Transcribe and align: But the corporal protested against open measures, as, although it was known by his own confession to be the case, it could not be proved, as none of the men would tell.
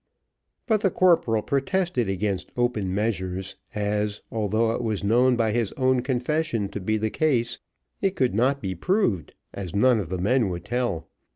But 0.65 0.81
the 0.81 0.89
corporal 0.89 1.43
protested 1.43 2.09
against 2.09 2.51
open 2.57 2.91
measures, 2.91 3.55
as, 3.75 4.23
although 4.31 4.71
it 4.71 4.81
was 4.81 5.03
known 5.03 5.35
by 5.35 5.51
his 5.51 5.73
own 5.73 6.01
confession 6.01 6.69
to 6.69 6.79
be 6.79 6.97
the 6.97 7.11
case, 7.11 7.59
it 8.01 8.15
could 8.15 8.33
not 8.33 8.63
be 8.63 8.73
proved, 8.73 9.35
as 9.53 9.75
none 9.75 9.99
of 9.99 10.09
the 10.09 10.17
men 10.17 10.49
would 10.49 10.65
tell. 10.65 11.07